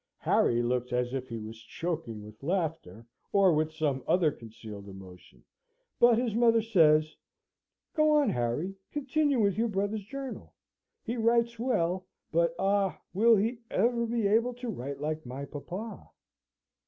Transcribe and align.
Harry 0.17 0.63
looks 0.63 0.91
as 0.91 1.13
if 1.13 1.27
he 1.29 1.37
was 1.37 1.59
choking 1.61 2.23
with 2.25 2.41
laughter, 2.41 3.05
or 3.31 3.53
with 3.53 3.71
some 3.71 4.03
other 4.07 4.31
concealed 4.31 4.89
emotion, 4.89 5.43
but 5.99 6.17
his 6.17 6.33
mother 6.33 6.59
says, 6.59 7.15
"Go 7.93 8.15
on, 8.15 8.27
Harry! 8.31 8.73
Continue 8.91 9.39
with 9.39 9.59
your 9.59 9.67
brother's 9.67 10.03
journal. 10.03 10.55
He 11.03 11.17
writes 11.17 11.59
well: 11.59 12.07
but, 12.31 12.55
ah, 12.57 12.99
will 13.13 13.35
he 13.35 13.59
ever 13.69 14.07
be 14.07 14.25
able 14.25 14.55
to 14.55 14.69
write 14.69 14.99
like 14.99 15.23
my 15.23 15.45
papa?" 15.45 16.09